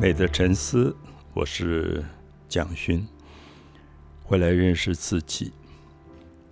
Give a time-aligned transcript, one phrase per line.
[0.00, 0.94] 美的沉思，
[1.32, 2.04] 我是
[2.48, 3.06] 蒋勋，
[4.24, 5.52] 回来认识自己。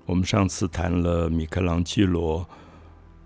[0.06, 2.48] 我们上次谈了米开朗基罗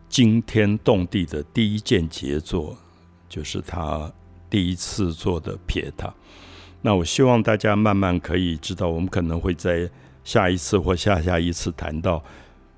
[0.09, 2.77] 惊天动地的第一件杰作，
[3.29, 4.11] 就是他
[4.49, 6.13] 第一次做的撇塔。
[6.81, 9.89] 那我希望大家慢慢可以知道，我们可能会在
[10.25, 12.25] 下一次或下下一次谈到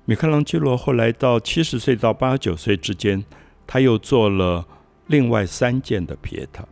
[0.05, 3.23] 米开朗基罗后来到七十岁到八十九岁之间，
[3.65, 4.67] 他又做了
[5.07, 6.67] 另外三件的撇塔。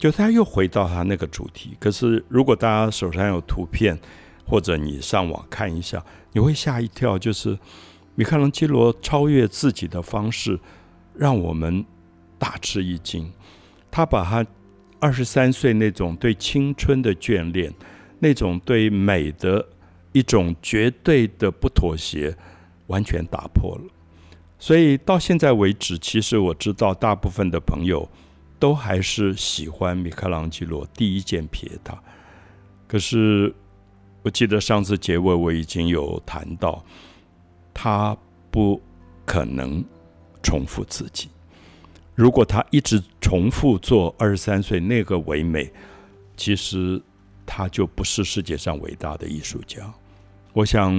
[0.00, 4.00] 就他又回到他那个主题，可是如果大家手上有图片，
[4.46, 7.18] 或者你上网看一下，你会吓一跳。
[7.18, 7.56] 就是
[8.14, 10.58] 米开朗基罗超越自己的方式，
[11.14, 11.84] 让我们
[12.38, 13.30] 大吃一惊。
[13.90, 14.44] 他把他
[14.98, 17.70] 二十三岁那种对青春的眷恋，
[18.20, 19.68] 那种对美的
[20.12, 22.34] 一种绝对的不妥协，
[22.86, 23.84] 完全打破了。
[24.58, 28.08] 所以到现在为止，其实我知道大部分的朋友。
[28.60, 32.00] 都还是喜欢米开朗基罗第一件撇塔，
[32.86, 33.52] 可是
[34.22, 36.84] 我记得上次结尾我已经有谈到，
[37.72, 38.14] 他
[38.50, 38.80] 不
[39.24, 39.82] 可能
[40.42, 41.30] 重复自己。
[42.14, 45.72] 如果他一直重复做二十三岁那个唯美，
[46.36, 47.00] 其实
[47.46, 49.90] 他就不是世界上伟大的艺术家。
[50.52, 50.92] 我想，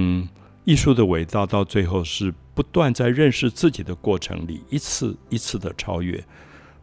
[0.64, 6.22] 艺术的伟大到最后是不断在认识自己的过程里，一次一次的超越。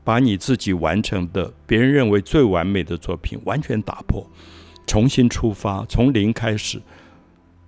[0.10, 4.28] 把你自己完成的别人认为最完美的作品完全打破，
[4.88, 6.82] 重新出发，从零开始。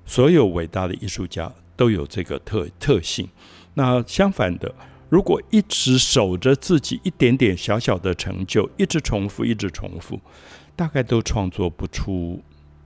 [0.07, 3.29] 所有伟大的艺术家都有这个特特性。
[3.75, 4.73] 那相反的，
[5.07, 10.19] 如果一直守着自己一点点小小的成就，一直重复，一直重复，
[10.75, 12.41] 大概都创作不出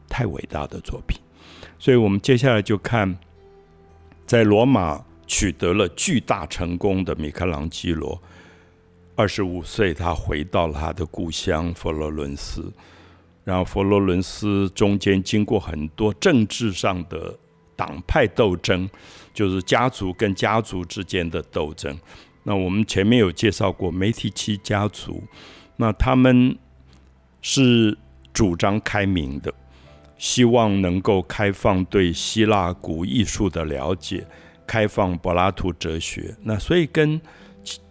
[0.10, 1.18] 太伟大的作品。
[1.80, 3.18] 所以我们接下来就看，
[4.28, 8.22] 在罗马取得了巨大成功的米开朗基罗。
[9.16, 12.72] 二十五岁，他回到了他的故乡佛罗伦斯。
[13.44, 17.38] 然后，佛罗伦斯中间经过很多政治上的
[17.76, 18.90] 党派斗争，
[19.34, 21.96] 就是家族跟家族之间的斗争。
[22.44, 25.24] 那我们前面有介绍过梅提奇家族，
[25.78, 26.58] 那他们
[27.42, 27.96] 是
[28.34, 29.54] 主张开明的，
[30.18, 34.26] 希望能够开放对希腊古艺术的了解，
[34.66, 36.36] 开放柏拉图哲学。
[36.42, 37.22] 那所以跟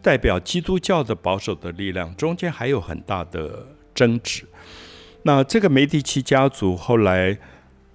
[0.03, 4.45] 代表基督教的保守的力量，中间还有很大的争执。
[5.23, 7.39] 那这个梅迪奇家族后来，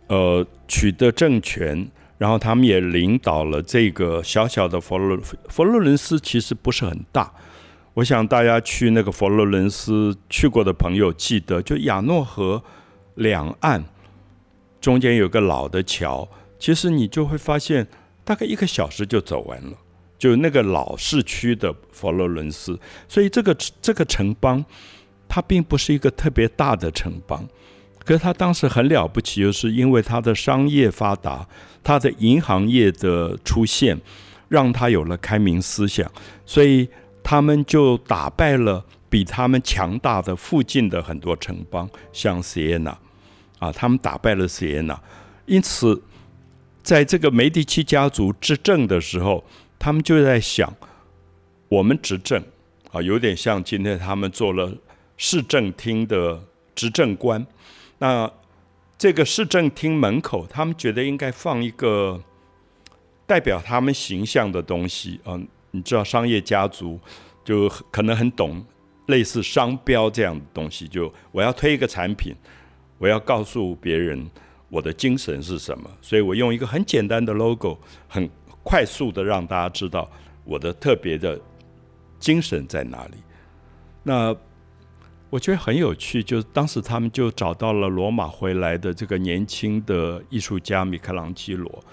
[0.08, 7.32] 呃，取得政权，然后他们也领导了这个小小的佛罗佛罗伦斯，其实不是很大。
[7.94, 12.64] 我想大家去那个佛罗伦斯去过的朋友记得，就亚诺河
[13.16, 13.84] 两岸
[14.82, 17.88] 中间有个老的桥，其实你就会发现，
[18.24, 19.78] 大概一个小时就走完了。
[20.20, 24.64] 就那个老市区的佛罗伦斯，所以这个这个城邦，
[25.30, 27.48] 它并不是一个特别大的城邦，
[28.04, 31.48] 可是它当时很了不起，就是因为它的商业发达，
[31.82, 33.98] 它的银行业的出现，
[34.50, 36.12] 让它有了开明思想，
[36.46, 36.90] 所以
[37.24, 42.96] 他们就打败了比他们强大的附近的很多城邦，像锡耶纳，
[43.60, 45.02] 啊，他们打败了锡耶纳，
[45.46, 46.04] 因此
[46.84, 49.42] 在这个梅第奇家族执政的时候。
[49.80, 50.76] 他们就在想，
[51.70, 52.44] 我们执政
[52.92, 54.76] 啊，有点像今天他们做了
[55.16, 56.44] 市政厅的
[56.76, 57.48] 执政官。
[58.00, 58.30] 那
[58.98, 62.22] 这个市政厅门口，他们觉得应该放一个
[63.26, 65.40] 代表他们形象的东西啊。
[65.72, 67.00] 你知道，商业家族
[67.46, 68.66] 就可能很懂
[69.06, 70.88] 类似商标这样的东西。
[70.90, 72.36] 就我要推一个产品，
[72.98, 74.30] 我要告诉别人
[74.68, 77.80] 我的精神是什么，所以我用一个很简单的 logo，
[78.10, 78.30] 很。
[78.64, 80.10] 快速的让大家知道
[80.44, 81.40] 我的特别的
[82.20, 83.18] 精神在哪里。
[84.04, 84.36] 那
[85.30, 91.84] 我觉得很有趣，就是当时他们就找到了罗马回来的这个年轻的艺术家米开朗基罗，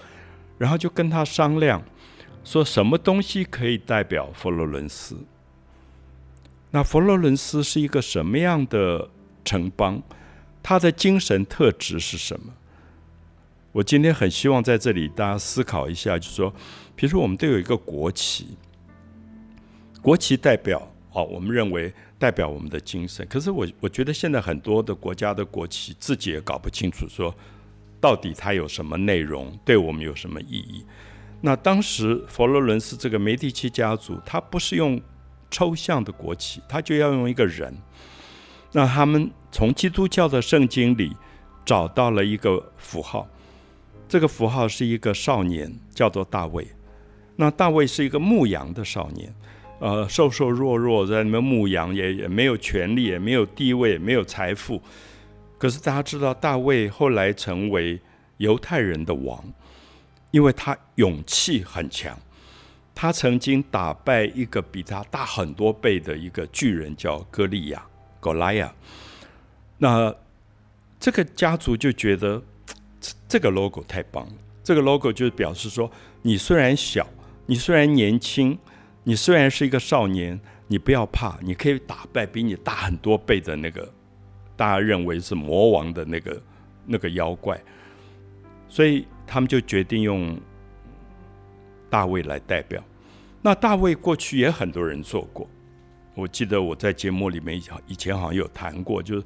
[0.57, 1.83] 然后就跟他商量，
[2.43, 5.17] 说什么东西可以代表佛罗伦斯？
[6.71, 9.09] 那佛罗伦斯是一个什么样的
[9.45, 10.01] 城邦？
[10.63, 12.51] 它的精神特质是什么？
[13.73, 16.51] 我今天很希望在这里大家思考一下，就是说，
[16.95, 18.57] 比如说我们都有一个国旗，
[20.01, 23.27] 国旗代表哦，我们认为代表我们的精神。
[23.29, 27.33] 可是我我觉得现在很多的国家的国旗自己也搞不清楚，说
[28.01, 30.83] 到底它有什么内容，对我们有什么意义。
[31.41, 34.99] 那当时佛罗伦斯这个梅第奇家族，他不是用
[35.51, 37.75] 抽象的国旗，他就要用一个人。
[38.71, 41.15] 那他们从基督教的圣经里
[41.63, 43.27] 找到了一个符号。
[44.07, 46.67] 这个符号是一个少年，叫做大卫。
[47.35, 49.33] 那大卫是一个牧羊的少年，
[49.79, 54.81] 呃，瘦瘦弱弱在那边牧羊，也也没有权利，也没有地位，也没有财富。
[55.57, 57.99] 可是大家知道，大卫后来成为
[58.37, 59.43] 犹太人的王，
[60.31, 62.17] 因为他勇气很强。
[62.95, 67.85] 他曾经打败一个比他大很多倍的一个巨人，叫歌利亚
[68.19, 68.71] （Goliath）。
[69.77, 70.15] 那
[70.99, 72.41] 这个家族就觉得
[73.27, 74.33] 这个 logo 太棒了。
[74.63, 75.89] 这个 logo 就是表示说，
[76.21, 77.07] 你虽然小，
[77.45, 78.57] 你虽然年轻。
[79.03, 83.89] 你虽然是一个少年，你不要怕，你可以打败比你大很多倍的那个
[84.57, 86.43] 大家认为是魔王的那个
[86.85, 87.57] 那个妖怪，
[88.67, 90.37] 所以他们就决定用
[91.89, 92.83] 大卫来代表。
[93.41, 95.49] 那大卫过去也很多人做过，
[96.13, 97.57] 我记得我在节目里面
[97.87, 99.23] 以前好像有谈过，就是。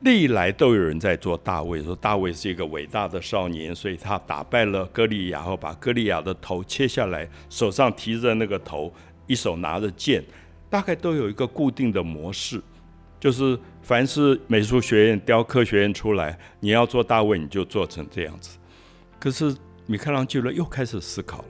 [0.00, 8.94] 历来都有人在做大卫，说大卫是一个伟大的少年，所以他打败了歌利亚后，把歌利亚的头切下来，手上提着那个头，
[9.26, 10.24] 一手拿着剑，
[10.70, 12.62] 大概都有一个固定的模式，
[13.18, 18.56] 就是凡是美术学院、雕刻学院出来，你要做大卫，你就做成这样子。
[19.18, 19.52] 可是
[19.86, 21.48] 米开朗基罗又开始思考了，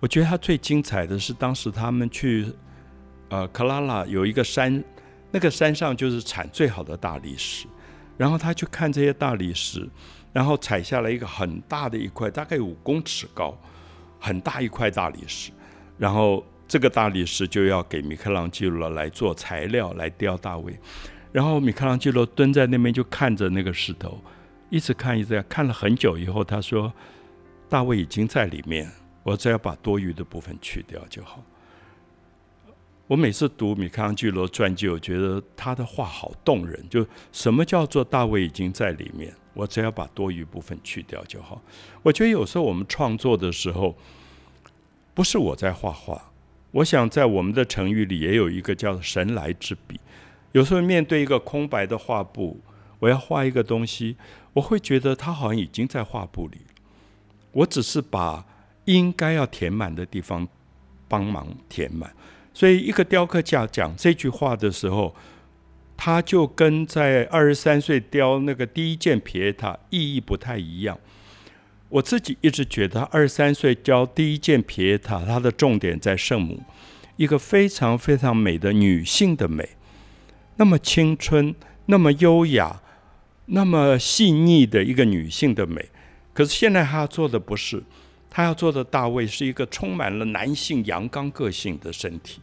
[0.00, 2.46] 我觉得他最精彩的是当时他们去
[3.28, 4.82] 呃克拉拉有一个山。
[5.32, 7.66] 那个山上就是产最好的大理石，
[8.16, 9.88] 然后他去看这些大理石，
[10.32, 13.58] 然后采下来一个很大的一块，大概五公尺高，
[14.20, 15.50] 很大一块大理石，
[15.96, 20.78] 然后这个大理石就要给米开朗基罗来做材料来雕大卫，
[21.32, 24.20] 然后米开朗基罗蹲在那边就看着那个石头，
[24.68, 26.92] 一直看一直看，看了很久以后，他说
[27.68, 28.90] ：“大卫已经在里面，
[29.22, 31.42] 我只要把多余的部分去掉就好。”
[33.08, 36.82] 我每次读米开朗基罗传记，我觉得他的话好动人。
[36.88, 41.60] 就什么叫做大卫已经在里面，我只要把多余部分去掉就好。
[42.02, 43.96] 我觉得有时候我们创作的时候，
[45.14, 46.30] 不是我在画画。
[46.70, 50.00] 我想在我们的成语里也有一个叫“神来之笔”。
[50.52, 52.60] 有时候面对一个空白的画布，
[52.98, 54.16] 我要画一个东西，
[54.54, 56.58] 我会觉得它好像已经在画布里，
[57.50, 58.46] 我只是把
[58.86, 60.48] 应该要填满的地方
[61.08, 62.14] 帮忙填满。
[62.54, 65.14] 所以，一个雕刻家讲这句话的时候，
[65.96, 70.98] 他就跟在二十三岁雕那个第一件皮耶塔意义不太一样。
[71.88, 76.62] 我自己一直觉得，二十三岁雕第一件皮耶塔，它的重点在圣母，
[77.16, 79.70] 一个非常非常美的女性的美，
[80.56, 81.54] 那么青春，
[81.86, 82.82] 那么优雅，
[83.46, 85.88] 那么细腻的一个女性的美。
[86.34, 87.82] 可是现在他做的不是。
[88.34, 92.40] 他要做的大卫是一个充满了男性阳刚个性的身体，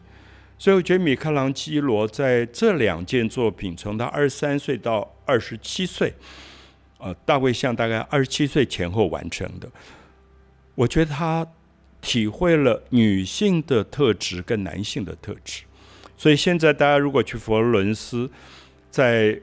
[0.56, 6.14] 所以我觉得米开朗基罗在这两件作品，从他二十三岁到二十七岁，
[6.98, 9.68] 呃，大卫像大概二十七岁前后完成的，
[10.76, 11.44] 我觉得他
[12.00, 15.64] 体会了女性的特质跟男性的特质，
[16.16, 18.30] 所以现在大家如果去佛罗伦斯，
[18.92, 19.40] 在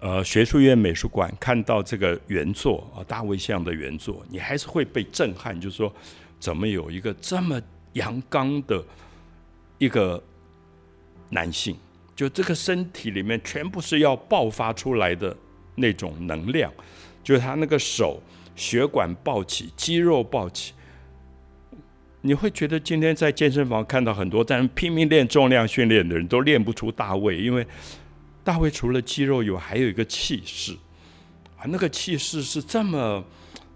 [0.00, 5.92] 呃，学术院美术馆看到这个原作啊，大卫像的原作，你还是会被震撼，就是说，
[6.38, 7.60] 怎么有一个这么
[7.94, 8.80] 阳刚的
[9.76, 10.22] 一个
[11.30, 11.76] 男性，
[12.14, 15.36] 就这个身体里面全部是要爆发出来的
[15.74, 16.72] 那种能量，
[17.24, 18.22] 就是他那个手
[18.54, 20.74] 血管暴起，肌肉暴起，
[22.20, 27.66] 你会觉得今天在健身房看到很多在拼命练重量训练的人都练不出大卫，因为。
[28.48, 30.72] 大卫除了肌肉以外，还有一个气势
[31.58, 33.22] 啊，那个气势是这么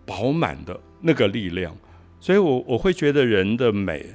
[0.07, 1.77] 饱满的那个力量，
[2.19, 4.07] 所以我我会觉得人的美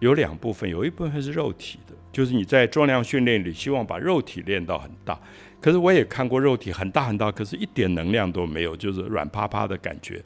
[0.00, 5.16] 有两部分，有一部分是肉体的，就是你在重量训练里希望把肉体练到很大，
[5.60, 10.20] 可是我也看过肉体很大很大，可是一点能量都没有，就是软趴趴的感觉。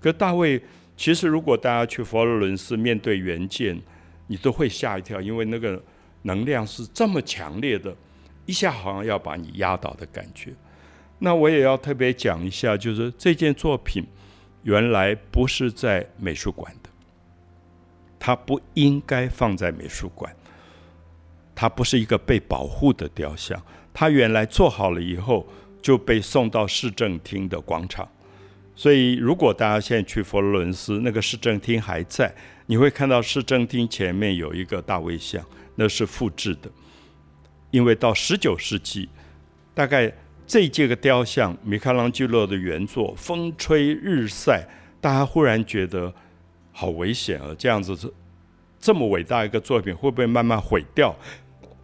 [0.00, 0.58] 可大卫
[0.96, 3.78] 其实如果大家去佛罗伦斯面对原件，
[4.28, 5.78] 你都会吓一跳，因为那个
[6.22, 7.94] 能量是这么强烈的。
[8.46, 10.52] 一下好像要把你压倒的感觉，
[11.18, 14.04] 那我也要特别讲一下，就是这件作品
[14.62, 16.90] 原来不是在美术馆的，
[18.18, 20.34] 它不应该放在美术馆，
[21.54, 25.46] 它不是一个被保护的雕像，它原来做好了以后
[25.80, 28.08] 就被送到市政厅的广场，
[28.74, 32.34] 所以如果大家现在去佛罗伦斯，那个市政厅还在，
[32.66, 35.44] 你会看到市政厅前面有一个大卫像，
[35.76, 36.70] 那是复制的。
[37.74, 39.08] 因为到十九世纪，
[39.74, 40.12] 大概
[40.46, 44.64] 这一届个雕像米开朗基罗的原作风吹日晒，
[45.00, 46.14] 大家忽然觉得
[46.70, 47.52] 好危险啊！
[47.58, 48.08] 这样子是
[48.78, 51.12] 这么伟大一个作品，会不会慢慢毁掉？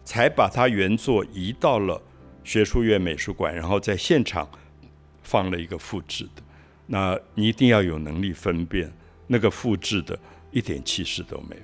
[0.05, 2.01] 才把它原作移到了
[2.45, 4.49] 学术院美术馆，然后在现场
[5.21, 6.41] 放了一个复制的。
[6.87, 8.89] 那你一定要有能力分辨
[9.27, 10.17] 那个复制的
[10.51, 11.61] 一点气势都没有。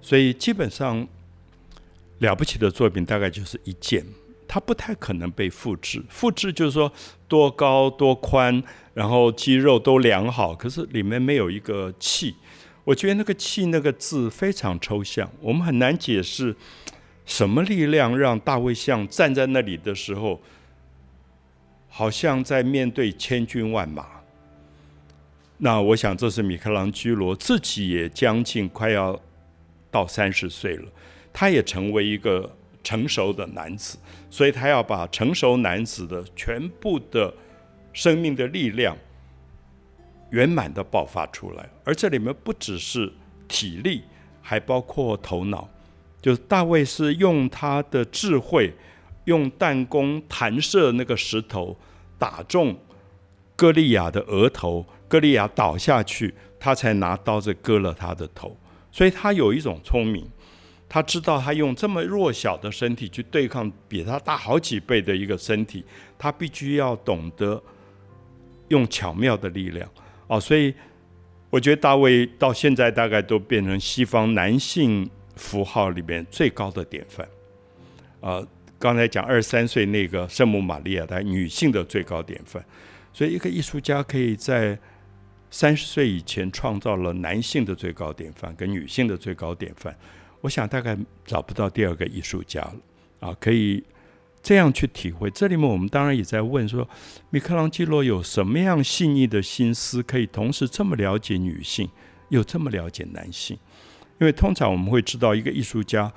[0.00, 1.06] 所以基本上
[2.20, 4.06] 了不起的作品大概就是一件，
[4.48, 6.02] 它不太可能被复制。
[6.08, 6.90] 复制就是说
[7.28, 8.62] 多高多宽，
[8.94, 12.34] 然后肌肉都量好，可是里面没有一个气。
[12.84, 16.56] 我觉得那个气那个字非常抽象，我们很难解释
[17.26, 20.40] 什么力量让大卫像站在那里的时候，
[21.88, 24.06] 好像在面对千军万马。
[25.58, 29.20] 那我想这是米开朗基罗自己也将近快要。
[29.92, 30.84] 到三十岁了，
[31.32, 33.98] 他也成为一个成熟的男子，
[34.30, 37.32] 所以他要把成熟男子的全部的
[37.92, 38.96] 生命的力量
[40.30, 41.68] 圆满的爆发出来。
[41.84, 43.12] 而这里面不只是
[43.48, 44.02] 体力，
[44.40, 45.68] 还包括头脑。
[46.22, 48.74] 就是大卫是用他的智慧，
[49.24, 51.78] 用弹弓弹射那个石头，
[52.18, 52.78] 打中
[53.56, 58.54] 歌利亚的额头，歌利亚倒下去，他才拿刀子割了他的头。
[58.92, 60.28] 所以他有一种聪明，
[60.90, 65.84] 他知道他用这么弱小的身体去对抗比他大好几倍的一个身体，
[66.18, 67.62] 他必须要懂得
[68.68, 69.88] 用巧妙的力量
[70.26, 70.40] 哦。
[70.40, 70.74] 所以
[71.48, 77.26] 我觉得大卫到现在大概都变成西方男性符号里面最高的典范。
[78.20, 78.44] 啊，
[78.78, 82.62] 刚才讲二十三岁那个圣母玛利亚，她女性的最高典范。
[83.12, 84.76] 所以一个艺术家可以在。
[85.52, 89.92] 三十岁以前创造了男性的最高典范跟女性的最高典范，
[90.40, 92.76] 我想大概找不到第二个艺术家了
[93.20, 93.36] 啊！
[93.38, 93.82] 可以
[94.42, 95.30] 这样去体会。
[95.30, 96.88] 这里面我们当然也在问说，
[97.28, 101.88] 米开朗基罗有什么样细腻的心思，可以同时这么了解女性，
[102.30, 103.58] 又这么了解男性？
[104.18, 106.12] 因为通常我们会知道，一个艺术家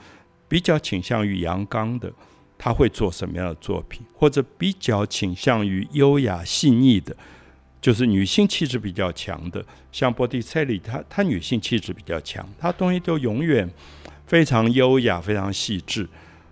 [0.48, 2.12] 比较倾向于阳刚的，
[2.58, 7.15] 他会做什么样的作品，或者比较倾向于优雅细腻的。
[7.82, 9.62] 就是女性气质比较强的，
[9.92, 13.70] 像波蒂切利，她她女性气质比较强，她东西都永远
[14.25, 16.08] 非常优雅、非常细致。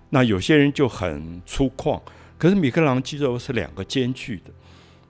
[0.09, 2.01] 那有些人就很粗犷，
[2.37, 4.51] 可是米开朗基罗是两个兼具的，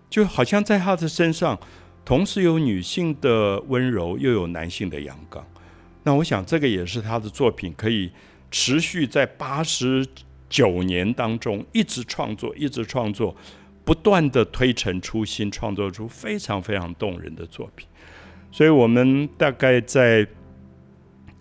[0.10, 1.60] 就好像在他的身上
[2.06, 5.46] 同时有女性的温柔，又有男性的阳刚。
[6.04, 8.12] 那我想这个也是他的作品可以
[8.50, 10.06] 持续在八十
[10.50, 13.36] 九年当中一直创作，一直创作。
[13.84, 17.88] 不断的推陈出新，创作出非常非常动人的作品。
[18.52, 20.26] 所以，我们大概在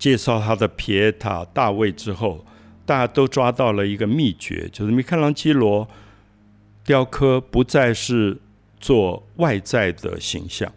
[0.00, 2.44] 介绍他的皮耶塔大卫之后，
[2.86, 5.86] 大家都抓到了一个秘诀，就是米开朗基罗
[6.82, 8.38] 雕刻不再是
[8.80, 10.72] 做外在的形象，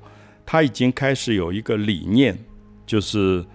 [0.46, 2.38] 他已经开始有一个理念，
[2.86, 3.46] 就是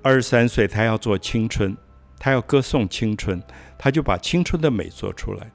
[0.00, 1.76] 二十三岁他要做青春，
[2.20, 3.42] 他要歌颂青春，
[3.76, 5.50] 他就把青春的美做出来。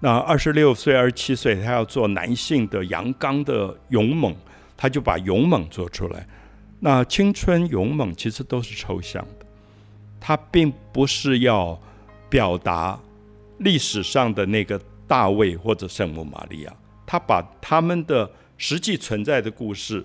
[0.00, 4.36] 那二十六岁、二十七岁，他要做男性的阳刚的勇猛，
[4.76, 6.26] 他就把勇猛做出来。
[6.80, 9.46] 那青春勇猛其实都是抽象的，
[10.18, 11.80] 他并不是要
[12.28, 12.98] 表达
[13.58, 16.74] 历史上的那个大卫或者圣母玛利亚，
[17.06, 20.04] 他把他们的实际存在的故事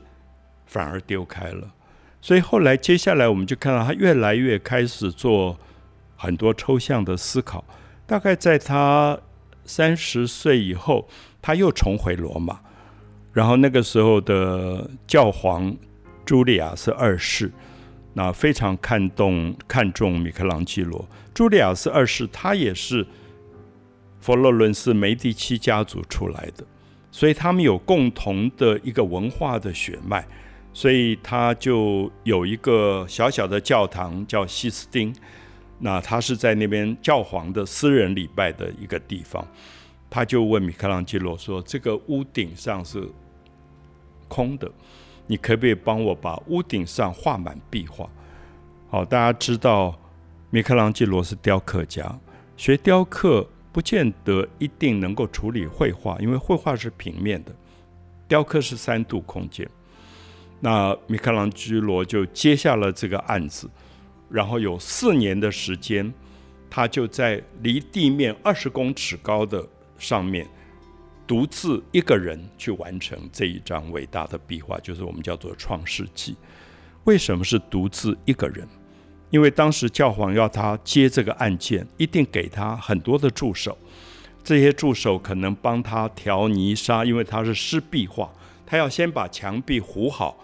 [0.66, 1.74] 反而丢开了。
[2.22, 5.58] 所以后来接下来我们就看到他越来越开始做
[6.16, 7.64] 很多抽象的思考，
[8.06, 9.18] 大概在他。
[9.68, 11.10] 三十岁以后，
[11.42, 12.60] 他又重回罗马，
[13.34, 15.76] 然后那个时候的教皇
[16.26, 17.52] 朱利亚斯二世，
[18.14, 21.08] 那非常看重看重米开朗基罗。
[21.34, 23.06] 朱利亚斯二世他也是
[24.20, 26.66] 佛罗伦斯梅第奇家族出来的，
[27.12, 30.26] 所以他们有共同的一个文化的血脉，
[30.74, 35.14] 所以他就有一个小小的教堂叫西斯丁。
[35.78, 39.46] 那他是在那边教皇的私人礼拜的一个地方，
[40.10, 43.06] 他就问米开朗基罗说：“这个屋顶上是
[44.30, 44.72] 空的，
[45.28, 48.10] 你可不可以帮我把屋顶上画满壁画？”
[48.90, 50.00] 好，大家知道
[50.50, 52.18] 米开朗基罗是雕刻家，
[52.56, 57.54] 学雕刻不见得一定能够处理绘画，因为绘画是平面的，
[58.28, 59.68] 雕刻是三度空间。
[60.62, 63.70] 那米开朗基罗就接下了这个案子。
[64.28, 66.12] 然后有四年的时间，
[66.68, 69.64] 他就在离地面二十公尺高的
[70.00, 70.48] 上面，
[71.28, 76.34] 独自一个人去完成这一张伟大的壁画，就是我们叫做《创世纪》。
[77.06, 78.68] 为什么是独自一个人？
[79.30, 83.78] 因为当时教皇要他接这个案件，一定给他很多的助手，
[84.44, 88.32] 这些助手可能帮他调泥沙，因为他是湿壁画，
[88.66, 90.38] 他要先把墙壁糊好，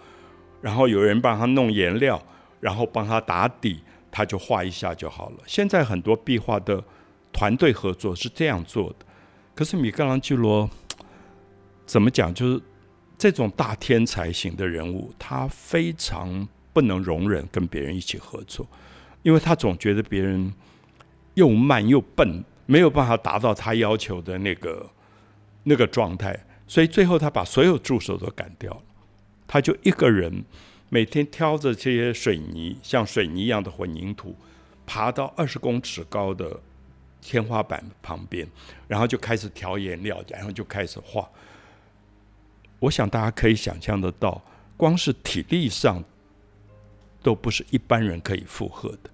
[0.62, 2.22] 然后有人帮他弄颜料。
[2.62, 3.80] 然后帮他打底，
[4.12, 5.38] 他就画一下就好了。
[5.48, 6.84] 现在很多壁画的
[7.34, 9.06] 团队合作是这样做的，
[9.62, 10.68] 可是米开朗基罗
[11.86, 12.34] 怎么讲？
[12.34, 12.60] 就是
[13.16, 18.68] 这种大天才型的人物，他非常不能容忍跟别人一起合作，
[19.22, 20.52] 因为他总觉得别人
[21.36, 24.90] 又慢又笨，没有办法达到他要求的那个
[25.66, 28.82] 那个状态，所以最后他把所有助手都赶掉了，
[29.46, 30.44] 他就一个人
[30.90, 34.36] 每天挑着这些水泥，像水泥一样的混凝土，
[34.88, 36.60] 爬到二十公尺高的
[37.22, 38.48] 天花板旁边，
[38.88, 41.30] 然后就开始调颜料，然后就开始画。
[42.80, 44.42] 我想大家可以想象得到，
[44.76, 46.04] 光是体力上
[47.22, 49.10] 都不是一般人可以负荷的。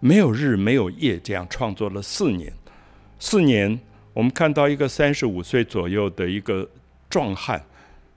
[0.00, 2.52] 没有日没有夜，这样创作了四年。
[3.18, 3.78] 四年，
[4.14, 6.68] 我们看到一个三十五岁左右的一个
[7.08, 7.64] 壮汉，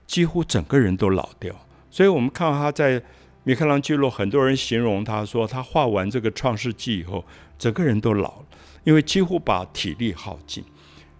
[0.06, 1.54] 几乎整个人都老掉。
[1.90, 3.00] 所以我们看到他在
[3.44, 7.24] 米开朗基罗，很多人形容他说，他画完这个《创世纪》以后，
[7.56, 8.45] 整个人都老了，
[8.86, 10.64] 因为几乎把体力耗尽。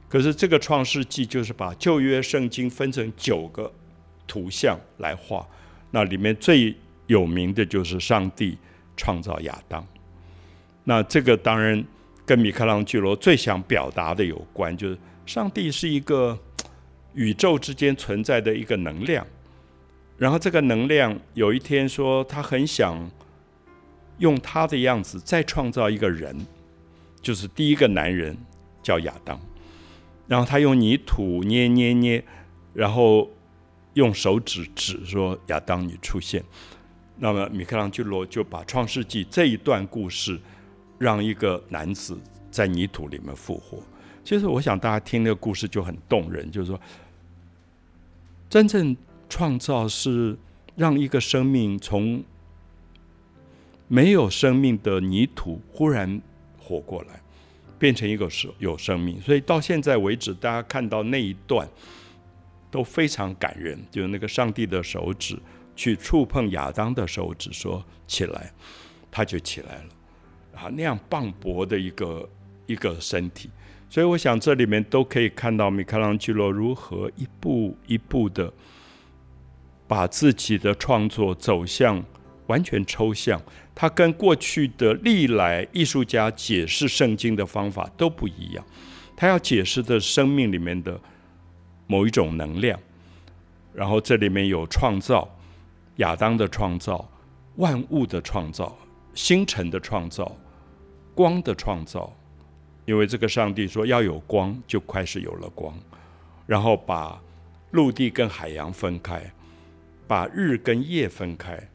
[0.09, 3.71] 可是这个创世纪就是把旧约圣经分成九个
[4.25, 5.45] 图像来画，
[5.91, 6.73] 那里面最
[7.09, 8.57] 有名的就是上帝
[8.97, 9.85] 创造亚当。
[10.85, 11.85] 那这个当然
[12.25, 14.97] 跟米开朗基罗最想表达的有关，就是
[15.27, 16.39] 上帝是一个
[17.15, 19.27] 宇宙之间存在的一个能量，
[20.17, 23.11] 然后这个能量有一天说他很想
[24.19, 26.47] 用他的样子再创造一个人，
[27.27, 28.39] 就是第一个男人
[28.85, 29.37] 叫亚当。
[30.29, 32.25] 然后他用泥土捏捏捏，
[32.73, 33.29] 然后
[33.95, 36.41] 用手指指说：“亚当，你出现。”
[37.19, 40.39] 那么米开朗基罗就把《创世纪》这一段故事，
[40.99, 42.17] 让一个男子
[42.49, 43.83] 在泥土里面复活。
[44.23, 46.81] 其实我想大家听那个故事就很动人，就是说，
[48.49, 48.97] 真正
[49.29, 50.39] 创造是
[50.77, 52.23] 让一个生命从
[53.89, 56.23] 没有生命的泥土忽然
[56.67, 57.21] 活过来。
[57.79, 61.69] 变成一个是有生命，所以到现在为止，大家看到那一段
[62.71, 63.79] 都非常感人。
[63.91, 65.39] 就是那个上帝的手指
[65.77, 68.51] 去触碰亚当的手指，说起来，
[69.11, 69.85] 他就起来了。
[70.59, 72.27] 啊，那样磅礴的一个
[72.65, 73.51] 一个身体，
[73.91, 78.51] 所以我想这里面都可以看到米开朗基罗如何一步一步的
[79.87, 82.03] 把自己的创作走向
[82.47, 83.41] 完全抽象。
[83.75, 88.65] 他跟过去的历来艺术家解释圣经的方法都不一样，
[89.15, 90.99] 他要解释的生命里面的
[91.87, 92.81] 某一种能量，
[93.75, 95.29] 然后这里面有创造，
[95.97, 97.07] 亚当的创造，
[97.57, 98.77] 万物的创造，
[99.15, 100.35] 星辰的创造，
[101.15, 102.11] 光的创造，
[102.87, 105.79] 因为这个上帝说要有光，就开始有了光，
[106.47, 107.21] 然后把
[107.73, 109.33] 陆地跟海洋分开，
[110.07, 111.69] 把日跟夜分开。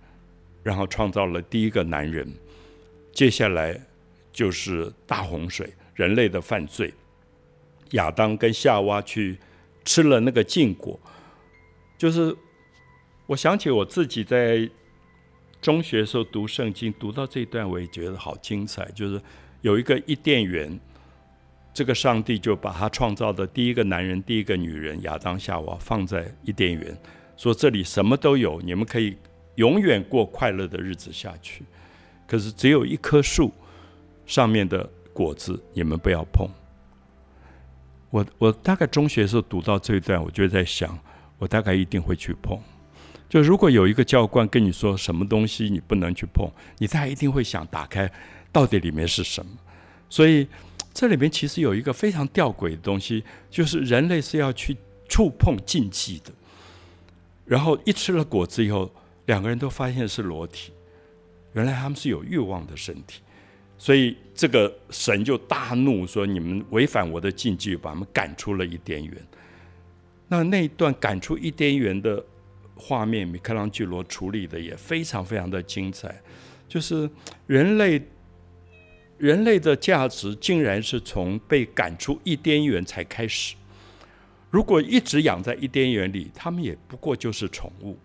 [0.63, 2.31] 然后创造了第一个男人，
[3.11, 3.79] 接下来
[4.31, 6.93] 就是大洪水，人类的犯罪，
[7.91, 9.39] 亚当跟夏娃去
[9.83, 10.99] 吃了那个禁果，
[11.97, 12.35] 就是
[13.25, 14.69] 我想起我自己在
[15.59, 19.19] 中学时候读圣经，读到这一段我也觉得好精彩，就是
[19.61, 20.79] 有一个伊甸园，
[21.73, 26.95] 这个上帝就把他创造的第一个男人、第一个女人亚当夏娃放在伊甸园，
[27.35, 29.17] 说这里什么都有，你们可以。
[29.61, 31.63] 永远过快乐的日子下去，
[32.25, 33.51] 可是只有一棵树
[34.25, 36.49] 上面的果子你们不要碰。
[38.09, 40.97] 我我大概中学的时候读到这一段，我就在想，
[41.37, 42.59] 我大概一定会去碰。
[43.29, 48.11] 就如果有一个教官跟你说什么东西你不能去碰，你大概一定会想打开，
[48.51, 49.51] 到底里面是什么。
[50.09, 50.47] 所以
[50.91, 54.75] 这里面其实有一个非常吊诡的东西，就是人类是要去
[55.07, 56.31] 触碰禁忌的，
[57.45, 58.89] 然后一吃了果子以后。
[59.25, 60.73] 两个人都发现是裸体，
[61.53, 63.21] 原来他们是有欲望的身体，
[63.77, 69.13] 所以这个神就大怒，说你们违反我的禁忌，把他们赶出了伊甸园。
[70.27, 72.23] 那那一段赶出伊甸园的
[72.75, 76.21] 画面，米开朗基罗处理的也非常非常的精彩，
[76.67, 77.09] 就是
[77.47, 78.01] 人类
[79.17, 83.55] 人类的价值竟然是从被赶出伊甸园才开始。
[84.49, 87.97] 如果一直养在伊甸园里，他们也不过就是宠物。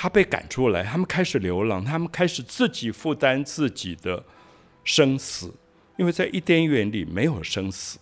[0.00, 4.24] 他被赶出来，他们开始流浪，他们开始自己负担自己的
[4.84, 5.52] 生死，
[5.96, 7.98] 因为在伊甸园里没有生死。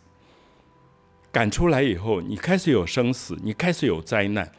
[1.33, 4.53] 赶出来以后，你开始有生死，你开始有灾难，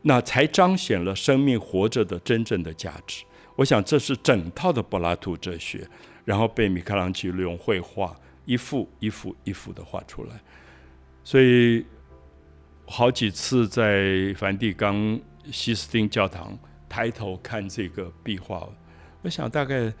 [0.00, 3.26] 那才彰显了生命活着的真正的价值。
[3.56, 5.86] 我想这是整套的柏拉图哲学，
[6.24, 10.40] 然后被米开朗基罗用绘画一幅一幅一幅的画出来。
[11.22, 11.84] 所以
[12.86, 15.20] 好几次在梵蒂冈。
[15.50, 18.68] 西斯汀教堂抬头看这个壁画，
[19.22, 19.92] 我想大概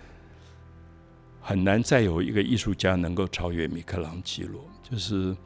[1.40, 4.64] 很难再有一个艺术家能够超越米开朗基罗。
[4.82, 5.36] 就是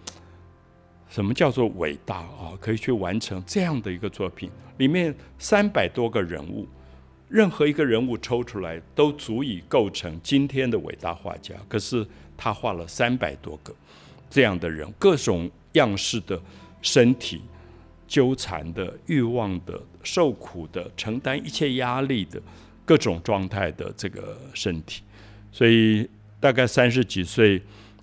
[1.09, 2.53] 什么叫做伟大啊？
[2.61, 6.67] 可以去完成这样的一个作品，里面三百多个人物，
[7.29, 11.55] 任何一个人物抽出来都足以构成今天的伟大画家。
[11.69, 12.07] 可是
[12.37, 13.75] 他画了三百多个
[14.29, 16.41] 这样的人，各种样式的
[16.83, 17.43] 身体，
[18.09, 22.43] 纠缠的、欲望的、受苦的、承担一切压力的
[22.85, 25.03] 各种状态的这个身体。
[25.53, 26.09] 所以
[26.41, 27.63] 大概三十几岁，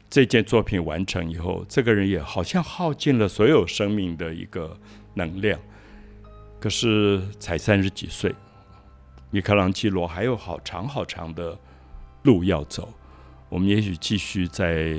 [0.09, 4.77] 这件作品完成以后，这个人也好像耗尽了所有生命的一个
[5.15, 5.59] 能量。
[6.59, 8.33] 可是才三十几岁。
[9.31, 11.57] 米开朗基罗还有好长好长的
[12.23, 12.93] 路要走，
[13.49, 14.95] 我们也许继续再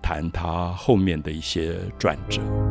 [0.00, 2.67] 谈他后面的一些转折。